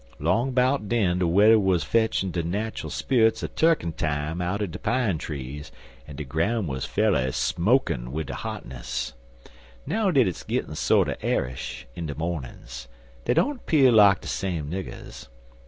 'Long 0.17 0.51
'bout 0.51 0.89
den 0.89 1.19
de 1.19 1.27
wedder 1.27 1.59
wuz 1.59 1.81
fetchin' 1.83 2.31
de 2.31 2.41
nat'al 2.41 2.89
sperrits 2.89 3.43
er 3.43 3.47
turkentime 3.49 4.41
outen 4.41 4.71
de 4.71 4.79
pine 4.79 5.19
trees 5.19 5.71
an' 6.07 6.15
de 6.15 6.23
groun' 6.23 6.65
wuz 6.65 6.79
fa'rly 6.87 7.31
smokin' 7.31 8.11
wid 8.11 8.25
de 8.25 8.33
hotness. 8.33 9.13
Now 9.85 10.09
that 10.09 10.27
it's 10.27 10.43
gittin' 10.43 10.73
sorter 10.73 11.17
airish 11.21 11.85
in 11.95 12.07
de 12.07 12.15
mornin's, 12.15 12.87
dey 13.25 13.35
don't 13.35 13.63
'pear 13.67 13.91
like 13.91 14.21
de 14.21 14.27
same 14.27 14.71
niggers. 14.71 15.27